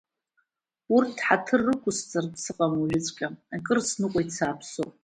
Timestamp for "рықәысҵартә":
1.67-2.37